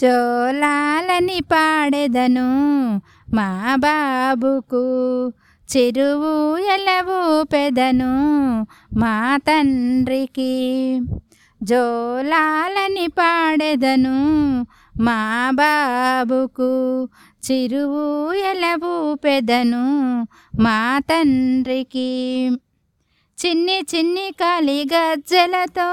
[0.00, 2.48] జోలాలని పాడెదను
[3.34, 4.82] మా బాబుకు.
[5.76, 8.12] చెరువు ఎలవు పెదను
[8.96, 11.00] మా తండ్రికి.
[11.62, 14.18] జోలాలని పాడెదను
[15.00, 17.08] మా బాబుకు.
[17.50, 20.26] చిరువు ఎలవు పెదను
[20.60, 22.50] మా తండ్రికి.
[23.46, 25.88] చిన్ని చిన్ని కాలి గజ్జలతో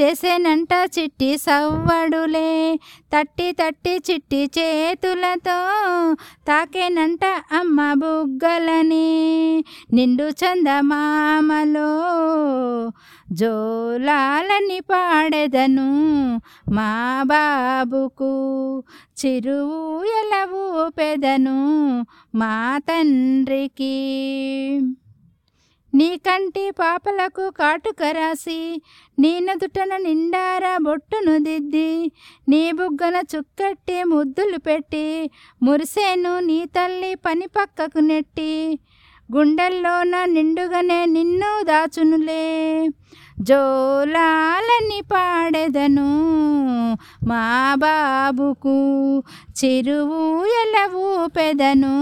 [0.00, 0.68] చేసేనంట
[0.98, 2.80] చిట్టి సవ్వడులే.
[3.16, 5.58] తట్టి తట్టి చిట్టి చేతులతో
[6.48, 9.64] తాకేనంట అమ్మ బుగ్గలని.
[9.92, 11.90] నిండు చందమామలో
[13.32, 15.90] జోలాలని పాడెదను
[16.72, 18.32] మా బాబుకు.
[19.24, 21.60] చిరువు ఎలవు పెదను
[22.34, 23.96] మా తండ్రికి.
[25.94, 28.82] నీకంటి పాపలకు కాటుక రాసి
[29.18, 32.12] నీ నదుటన నిండారా బొట్టును దిద్ది
[32.48, 35.30] నీ బుగ్గన చుక్కట్టి ముద్దులు పెట్టి
[35.62, 38.78] మురిసేను నీ తల్లి పని పక్కకు నెట్టి
[39.36, 42.88] గుండెల్లోన నిండుగానే నిన్ను దాచునులే.
[43.40, 46.10] జోలాలని పాడెదను
[47.28, 48.76] మా బాబుకు
[49.58, 50.22] చిరువు
[50.62, 51.96] ఎలవు పెదను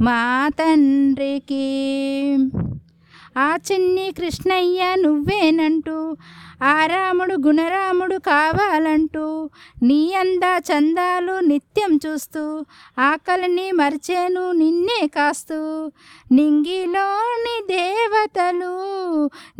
[0.00, 1.66] మా తండ్రికి.
[3.38, 6.16] ఆ చిన్ని కృష్ణయ్య నువ్వేనంటూ
[6.62, 9.50] ఆ రాముడు గుణరాముడు కావాలంటూ
[9.82, 12.42] నీ అంద చందాలు నిత్యం చూస్తూ
[12.98, 15.60] ఆకలిని మరిచేను నిన్నే కాస్తూ
[16.32, 18.74] నింగిలోని దేవతలు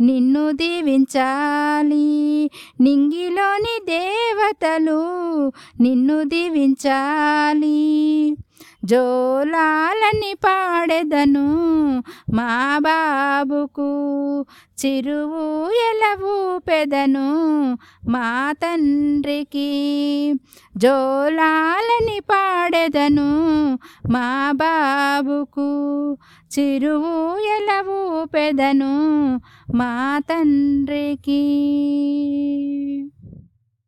[0.01, 2.09] నిన్ను దీవించాలి.
[2.81, 5.01] నింగిలోని దేవతలు
[5.81, 7.79] నిన్ను దీవించాలి.
[8.85, 11.47] జోలాలని పాడెదను
[12.33, 13.89] మా బాబుకు.
[14.85, 17.77] చిరువు ఎలవు పెదను
[18.09, 19.69] మా తండ్రికి.
[20.77, 26.17] జోలాలని పాడెదను మా బాబుకు.
[26.59, 29.41] చిరువు ఎలవు పెదను
[29.75, 31.45] మా తండ్రికి.